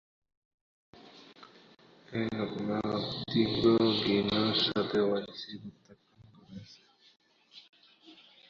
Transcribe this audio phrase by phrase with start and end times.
[2.11, 2.95] এ ঘটনাকে
[3.29, 3.65] তীব্র
[3.99, 6.81] ঘৃণার সাথে ওআইসি প্রত্যাখ্যান করছে।